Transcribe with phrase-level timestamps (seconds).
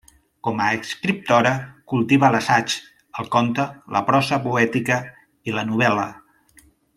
[0.45, 1.51] Com a escriptora,
[1.93, 2.77] cultiva l'assaig,
[3.25, 3.67] el conte,
[3.97, 4.99] la prosa poètica
[5.51, 6.09] i la novel·la.